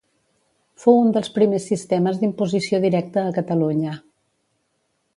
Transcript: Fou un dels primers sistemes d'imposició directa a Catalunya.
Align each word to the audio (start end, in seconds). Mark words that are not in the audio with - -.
Fou 0.85 1.01
un 1.01 1.11
dels 1.17 1.29
primers 1.35 1.69
sistemes 1.73 2.19
d'imposició 2.23 2.83
directa 2.89 3.27
a 3.29 3.37
Catalunya. 3.39 3.97